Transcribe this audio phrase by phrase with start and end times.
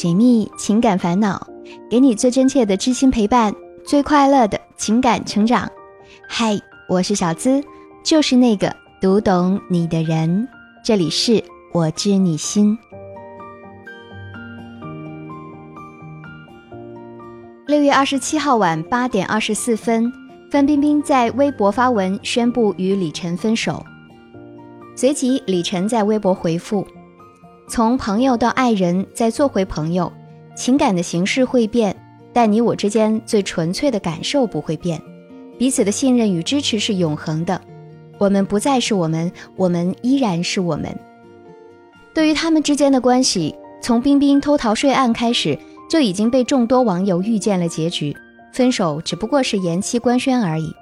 [0.00, 1.46] 解密情感烦恼，
[1.90, 5.70] 给你最真切的知心陪伴，最快乐的情感成长。
[6.26, 6.58] 嗨，
[6.88, 7.62] 我是小资，
[8.02, 10.48] 就是那个读懂你的人。
[10.82, 11.44] 这里是
[11.74, 12.78] 我知你心。
[17.66, 20.10] 六月二十七号晚八点二十四分，
[20.50, 23.84] 范冰冰在微博发文宣布与李晨分手。
[24.96, 26.86] 随即，李晨在微博回复
[27.70, 30.12] ：“从朋友到爱人，再做回朋友，
[30.56, 31.94] 情感的形式会变，
[32.32, 35.00] 但你我之间最纯粹的感受不会变，
[35.56, 37.60] 彼此的信任与支持是永恒的。
[38.18, 40.92] 我们不再是我们，我们依然是我们。”
[42.12, 45.56] 对于他们之间的关系，从冰冰偷逃税案开始。
[45.88, 48.16] 就已经被众多网友预见了结局，
[48.52, 50.72] 分手只不过是延期官宣而已。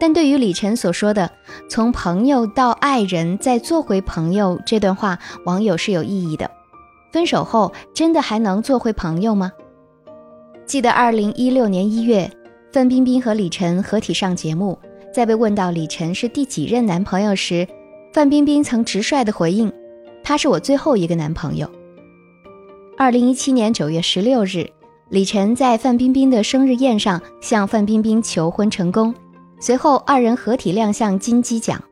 [0.00, 1.30] 但对于李晨所说的
[1.68, 6.50] “从朋友到爱人，再做回朋友”这段话，网友是有异议的。
[7.10, 9.52] 分手后真的还能做回朋友吗？
[10.66, 12.30] 记得二零一六年一月，
[12.72, 14.78] 范冰冰和李晨合体上节目，
[15.12, 17.66] 在被问到李晨是第几任男朋友时，
[18.12, 19.72] 范冰冰曾直率的回应
[20.22, 21.68] ：“他是我最后一个男朋友。”
[22.98, 24.70] 二零一七年九月十六日，
[25.08, 29.14] 李晨在范冰冰的生日宴上向范冰冰求婚成功，
[29.60, 31.82] 随后二人合体亮相金鸡奖。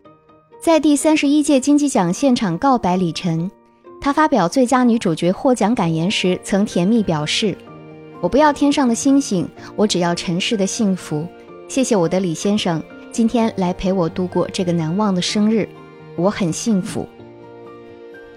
[0.60, 3.50] 在第三十一届金鸡奖现场告白李晨，
[4.00, 7.56] 她发表最佳女主角获奖感言时曾甜蜜表示
[8.20, 11.26] ：“我不要天上的星星，我只要尘世的幸福。
[11.68, 15.68] 谢谢我的李先生，今天来陪我度过这个难忘的生日，
[16.16, 17.06] 我很幸福。”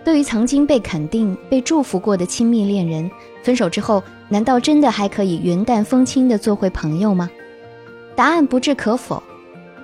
[0.04, 3.10] 对于曾经被肯定、被祝福过的亲密恋人，
[3.44, 7.30] 分手之后，难道真的还可以云淡风轻地做回朋友吗？
[8.20, 9.24] 答案不置可否。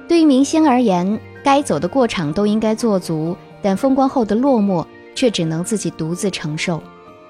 [0.09, 6.83] 对于明星而言，该走的过场都应该做足，但风光后的落寞却只能自己独自承受。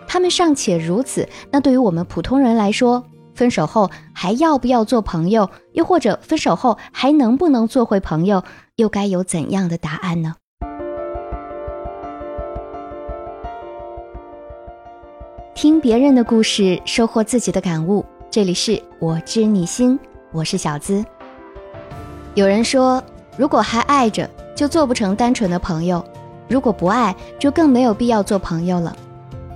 [0.07, 3.03] 他们尚且如此，那对于我们普通人来说，
[3.35, 8.43] 分手后还要不要做朋友，又或者分手后还能不能做回朋友，
[8.75, 10.33] 又该有怎样的答案呢？
[15.53, 18.03] 听别人的故事，收获自己的感悟。
[18.31, 19.99] 这里是我知你心，
[20.35, 21.01] 我是小资。
[22.33, 23.01] 有人说，
[23.37, 26.03] 如果还爱着，就做不成单纯的朋友；
[26.49, 28.93] 如果不爱，就更没有必要做朋友了。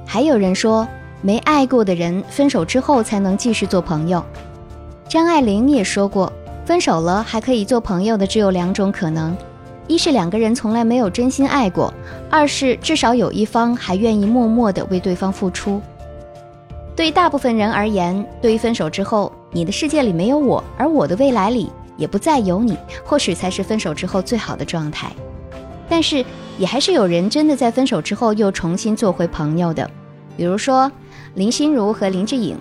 [0.06, 0.88] 还有人说，
[1.22, 4.24] 没爱过的人，分手之后才能继续做朋友。
[5.10, 6.32] 张爱玲也说过，
[6.64, 9.36] 分手了还可以做朋友的只有两种可能：
[9.86, 11.92] 一是两个人从来没有真心爱过；
[12.30, 15.82] 二是至少有一方还愿意默默的为对方付出。
[16.96, 25.12] 对于大部分人而言，对于分手之后，你的世界里没有我，而我的未来里也不再有你，或许才是分手之后最好的状态。
[25.90, 26.24] 但是，
[26.58, 29.90] 也还是有人真的在分手之后又重新做回朋友的，
[30.38, 30.92] 比如说
[31.34, 32.56] 林心如和林志颖，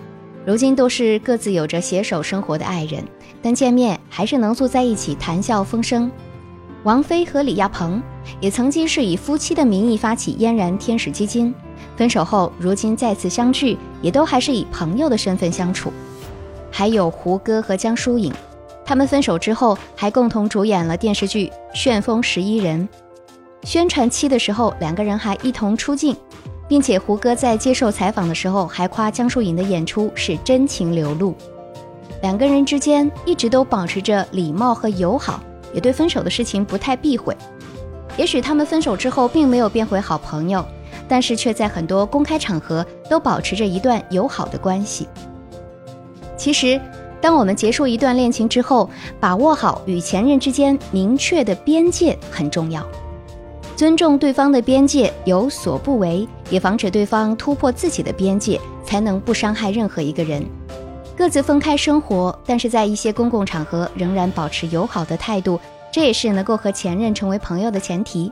[0.45, 3.03] 如今都是各自有着携手生活的爱人，
[3.41, 6.09] 但见面还是能坐在一起谈笑风生。
[6.83, 8.01] 王菲和李亚鹏
[8.39, 11.53] 也曾经是以夫妻的名义发起嫣然天使基金。
[11.95, 15.91] 分手后，如今再次相聚，也都还是以朋友的身份相处。
[16.71, 18.33] 还有胡歌和江疏影，
[18.85, 22.87] 他们分手之后还共同主演了电视剧《旋风十一人》。
[23.67, 26.15] 宣传期的时候，两个人还一同出镜，
[26.67, 31.35] 并且胡歌在接受采访的时候还夸江疏影的演出是真情流露。
[32.21, 35.41] 两个人之间一直都保持着礼貌和友好，
[35.73, 37.35] 也对分手的事情不太避讳。
[38.17, 40.65] 也许他们分手之后并没有变回好朋友。
[41.07, 45.07] 但是却在很多公开场合都保持着一段友好的关系。
[46.39, 46.79] 其实，
[47.19, 48.89] 当我们结束一段恋情之后，
[49.19, 52.81] 把握好与前任之间明确的边界很重要，
[53.75, 60.41] 尊重对方的边界，有所不为，也防止对方突破自己的边界，才能不伤害任何一个人。
[61.17, 65.59] 各自分开生活，但是在一些公共场合仍然保持友好的态度，
[65.91, 68.31] 这也是能够和前任成为朋友的前提。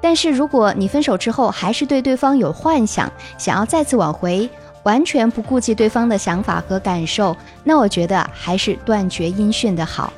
[0.00, 4.48] 但是，如果你分手之后还是对对方有幻想，想要再次挽回，
[4.84, 10.12] 完全不顾及对方的想法和感受，那我觉得还是断绝音讯的好。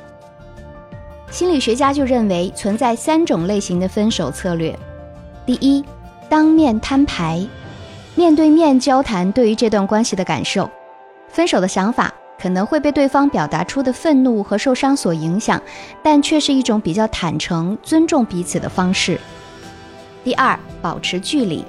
[1.29, 4.77] 心理学家就认为存在三种类型的分手策略：
[5.45, 5.83] 第一，
[6.27, 7.45] 当面摊牌，
[8.15, 10.69] 面对面交谈对于这段关系的感受，
[11.29, 15.61] 分手的想法可能会被对方表达出的愤怒和受伤所影响，
[16.03, 19.17] 但却是一种比较坦诚、尊重彼此的方式。
[20.23, 21.63] 第二，保持距离，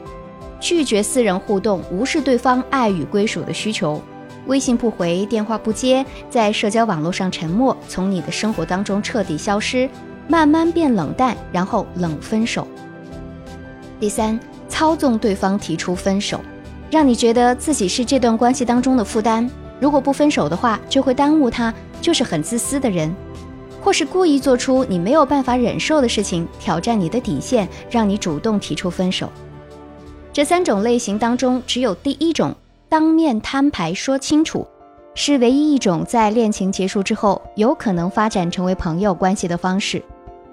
[0.63, 4.01] 拒绝私人互动，无视对方爱与归属的需求，
[4.47, 9.91] 微信不回，电话不接，在社交网络上沉默，从你的生活当中彻底消失，
[10.29, 12.67] 慢慢变冷淡，然后冷分手。
[13.99, 14.39] 第三，
[14.69, 16.41] 操纵对方提出分手，
[16.93, 19.51] 让你觉得自己是这段关系当中的负担。
[19.81, 23.13] 如果不分手的话，就会耽误他，就是很自私的人，
[23.81, 29.29] 或是故意做出你没有办法忍受的事情，挑战你的底线，让你主动提出分手。
[30.33, 32.55] 这三种类型当中，只有第一种
[32.89, 34.67] 当面摊牌说清楚，
[35.15, 40.03] 是唯一一种在恋情结束之后有可能发展成为朋友关系的方式，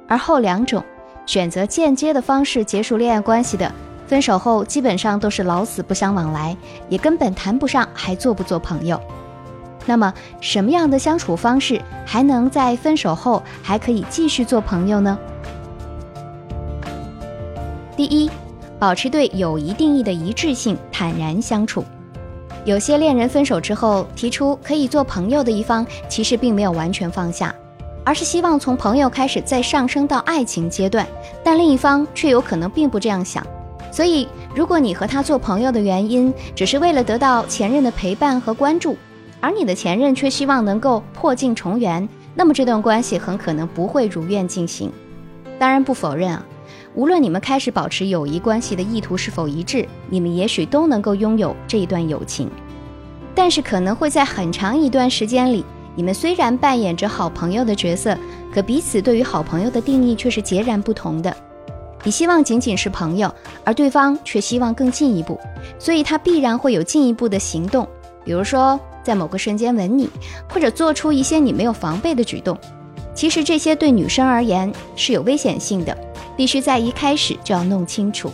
[0.06, 0.84] 而后两种
[1.26, 3.72] 选择间接的方式结束恋爱关系的。
[4.06, 6.58] 分手后基本上都是老死不相往来，
[6.90, 9.00] 也根本谈不上还做不做朋友。
[9.86, 15.18] 那么，什么样的相处方式还能在分手后还可以继续做朋友呢？
[17.96, 18.30] 第一，
[18.80, 21.84] 保持对友谊定义的一致性，坦然相处。
[22.66, 27.54] 有些恋人分手之后提出可以做朋友的一方，其实并没有完全放下，
[28.04, 31.06] 而是希望从朋友开始再上升到爱情阶段，
[31.44, 33.46] 但另一方却有可能并不这样想。
[33.92, 38.96] 所以，如果你和他做朋友的原因只是为了得到前任的陪伴和关注，
[39.42, 44.92] 而你的前任却希望能够破镜重圆，那么这段关系很可能不会如愿进行。
[45.58, 46.46] 当然，不否认啊，
[46.96, 52.50] 无论你们开始保持友谊关系的意图是否一致，你们也许都能够拥有这一段友情。
[53.36, 55.64] 但是，可能会在很长一段时间里，
[55.96, 58.18] 你们虽然扮演着好朋友的角色，
[58.54, 61.34] 可彼此对于好朋友的定义却是截然不同的。
[62.04, 63.34] 你希望仅仅是朋友，
[63.64, 65.40] 而对方却希望更进一步，
[65.78, 67.88] 所以他必然会有进一步的行动，
[68.26, 70.10] 比如说在某个瞬间吻你，
[70.50, 72.58] 或者做出一些你没有防备的举动。
[73.14, 75.98] 其实这些对女生而言是有危险性的，
[76.40, 78.32] 必须在一开始就要弄清楚。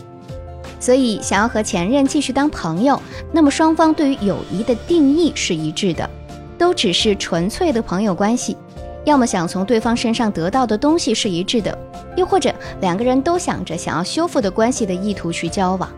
[0.78, 6.08] 所以想要和前任继续当朋友，那么双方对于友谊的定义是一致的，
[6.56, 8.56] 都只是纯粹的朋友关系。
[9.04, 11.76] 要么想从对方身上得到的东西是一致的，
[12.16, 15.90] 又或者两个人都想着想要修复的关系的意图去交往，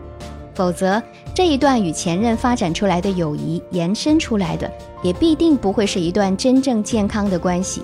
[0.55, 0.99] 否则
[1.35, 4.71] 这一段与前任发展出来的友谊延伸出来的，
[5.03, 7.83] 也必定不会是一段真正健康的关系。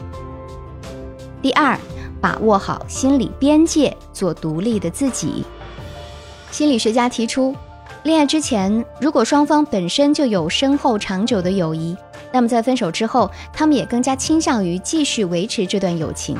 [1.44, 1.78] 第二，
[2.26, 5.46] 把握好心理边界，做独立的自己。
[6.50, 7.56] 心理学家提出，
[8.02, 11.96] 恋爱之前，如果双方本身就有深厚长久的友谊。
[12.32, 16.36] 那么在分手之后，他们也更加倾向于继续维持这段友情。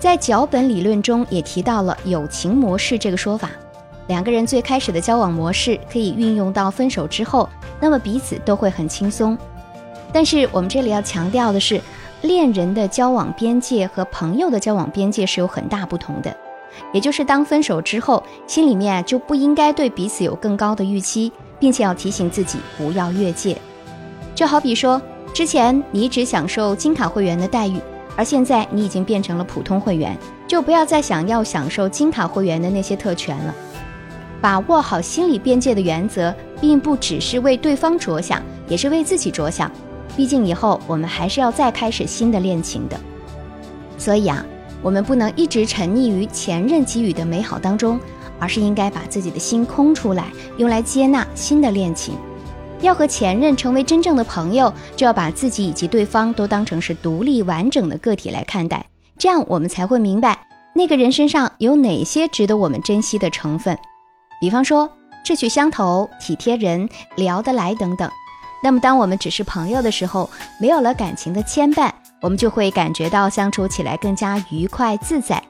[0.00, 3.50] 在脚本理论中也提到了友情模式这个说法，
[4.06, 7.46] 两个人最开始的交往模式可以运用到分手之后，
[7.78, 9.36] 那么彼此都会很轻松。
[10.14, 11.78] 但是我们这里要强调的是，
[12.24, 16.34] 恋人的交往边界和朋友的交往边界是有很大不同的。
[16.90, 21.30] 也就是当分手之后，心里面就不应该对彼此有更高的预期，
[21.60, 23.54] 并且要提醒自己不要越界。
[24.34, 25.00] 就好比说，
[25.34, 27.78] 之前你只享受金卡会员的待遇，
[28.16, 30.16] 而现在你已经变成了普通会员，
[30.48, 33.54] 就不要再想要享受金卡会员的那些特权了。
[34.40, 39.70] 把握好心理边界的原则，并不只是为对方着想，也是为自己着想。
[40.16, 42.98] 毕竟以后我们还是要再开始新的恋情的，
[43.98, 44.44] 所以啊，
[44.80, 47.98] 我们不能一直沉溺于前任给予的美好当中，
[48.38, 50.26] 而是应该把自己的心空出来，
[50.56, 52.14] 用来接纳新的恋情。
[52.80, 58.84] 要和前任成为真正的朋友，就要把自己以及对方都当成是独立完整的个体来看待，
[59.16, 63.78] 这样我们才会明白那个人身上有哪些值得我们珍惜的成分。
[64.40, 64.90] 比方说
[65.24, 68.10] 志趣相投、体贴人、聊得来等等。
[68.64, 71.90] 那么当我们只是朋友的时候，没有了感情的牵绊，
[72.22, 75.42] 我们就会感觉到相处起来更加愉快自在。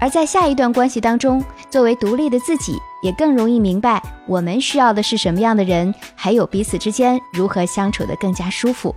[0.00, 8.94] 而在下一段关系当中，作为独立的自己，也更容易明白我们需要的是什么样的人，还有彼此之间如何相处的更加舒服。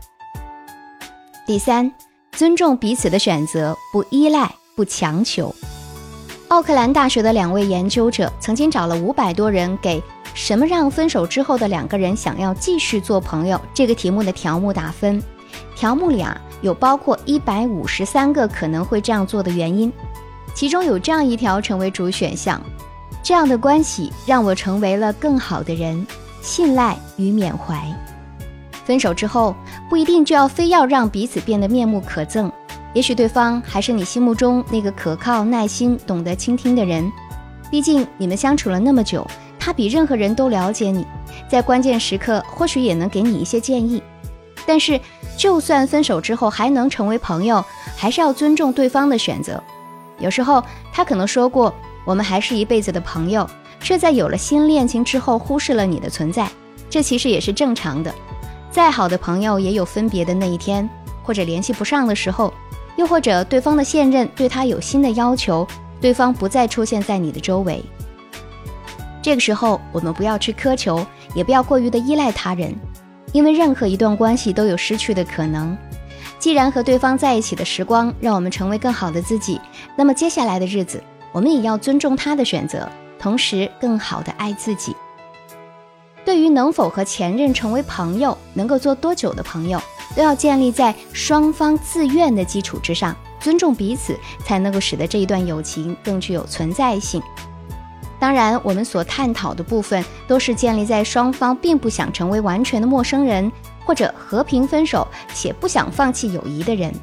[1.48, 1.92] 第三，
[2.34, 5.52] 尊重彼此的选择，不依赖，不强求。
[6.50, 10.00] 奥克兰大学的两位研究者曾经找了五百多人，给
[10.34, 15.22] 《什么让分手之后的两个人想要继续做朋友》这个题目的条目打分。
[15.76, 19.92] 条目里啊，有包括一百五十三个可能会这样做的原因。
[20.54, 22.62] 其中有这样一条成为主选项，
[23.24, 26.06] 这样的关系让我成为了更好的人，
[26.42, 27.82] 信赖与缅怀。
[28.86, 29.56] 分手之后
[29.90, 32.52] 不一定就要非要让彼此变得面目可憎，
[32.94, 37.10] 也许对方还是你心目中那个可靠、耐心、懂得倾听的人。
[37.70, 39.26] 毕竟你们相处了那么久，
[39.64, 41.06] 他比任何人都了解你，
[41.48, 44.02] 在关键时刻或许也能给你一些建议。
[44.66, 45.00] 但是，
[45.38, 47.64] 就算分手之后还能成为朋友，
[47.96, 49.62] 还是要尊重对方的选择。
[50.18, 51.72] 有时候他可能说过，
[52.06, 53.48] 我们还是一辈子的朋友，
[53.80, 56.50] 却在有了新恋情之后忽视了你的存在，
[56.90, 58.12] 这其实也是正常的。
[58.72, 60.90] 再好的朋友也有分别的那一天，
[61.22, 62.52] 或者联系不上的时候，
[62.96, 65.68] 又或者对方的现任对他有新的要求，
[66.00, 67.84] 对方不再出现在你的周围。
[69.22, 72.76] 这个时候，我们不要去苛求，也不要过于的依赖他人，
[73.32, 75.78] 因为任何一段关系都有失去的可能。
[76.40, 79.62] 既然和对方在一起的时光让我们成为更好的自己，
[79.96, 84.96] 那么接下来的日子，我们也要尊重他的选择，同时更好的爱自己。
[86.26, 89.80] 对于能否和前任成为朋友，能够做多久的朋友，
[90.16, 97.22] 都要建立在双方自愿的基础之上，尊重彼此，才能够使得这一段友情更具有存在性。
[98.22, 103.52] 当然，我们所探讨的部分都是建立在双方并不想成为完全的陌生人。
[103.84, 106.94] 或者和平分手且不想放弃友谊的人，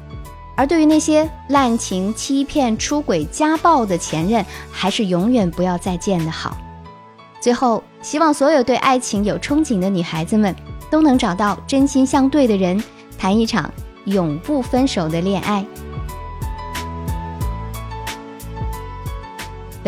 [0.55, 6.57] 而对于那些滥情、欺骗、出轨、家暴的前任，还是永远不要再见的好。
[7.41, 10.55] 最后，希望所有对爱情有憧憬的女孩子们，
[10.89, 12.81] 都能找到真心相对的人，
[13.17, 13.69] 谈一场
[14.05, 15.63] 永不分手的恋爱。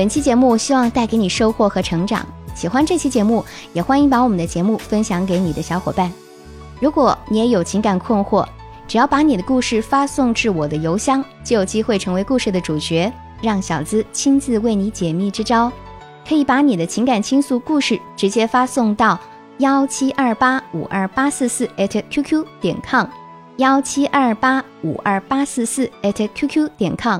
[0.01, 2.25] 本期节目希望带给你收获和成长。
[2.55, 6.11] 喜欢这期节目，也欢迎把我们的节目分享给你的小伙伴。
[6.79, 8.43] 如果你也有情感困惑，
[8.87, 15.71] 只要把你的故事发送至我的邮箱，就有机会成为故事的主角，让小资亲自为你解密支招。
[16.27, 19.19] 可以把你的情感倾诉故事直接发送到
[19.59, 23.05] 幺七二八五二八四四 @QQ 点 com，
[23.57, 27.19] 幺七二八五二八四四 @QQ 点 com，